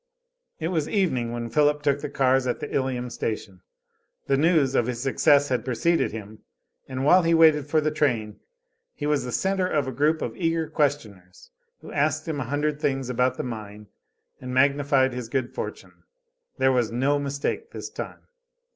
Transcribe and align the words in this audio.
It 0.59 0.69
was 0.69 0.89
evening 0.89 1.31
when 1.31 1.51
Philip 1.51 1.83
took 1.83 2.01
the 2.01 2.09
cars 2.09 2.47
at 2.47 2.59
the 2.59 2.73
Ilium 2.73 3.11
station. 3.11 3.61
The 4.25 4.35
news 4.35 4.73
of 4.73 4.87
his 4.87 4.99
success 4.99 5.49
had 5.49 5.63
preceded 5.63 6.11
him, 6.11 6.39
and 6.87 7.05
while 7.05 7.21
he 7.21 7.35
waited 7.35 7.67
for 7.67 7.81
the 7.81 7.91
train, 7.91 8.39
he 8.95 9.05
was 9.05 9.23
the 9.25 9.31
center 9.31 9.67
of 9.67 9.87
a 9.87 9.91
group 9.91 10.23
of 10.23 10.35
eager 10.35 10.67
questioners, 10.67 11.51
who 11.81 11.91
asked 11.91 12.27
him 12.27 12.39
a 12.39 12.45
hundred 12.45 12.79
things 12.81 13.11
about 13.11 13.37
the 13.37 13.43
mine, 13.43 13.89
and 14.39 14.51
magnified 14.55 15.13
his 15.13 15.29
good 15.29 15.53
fortune. 15.53 15.93
There 16.57 16.71
was 16.71 16.91
no 16.91 17.19
mistake 17.19 17.69
this 17.69 17.91
time. 17.91 18.21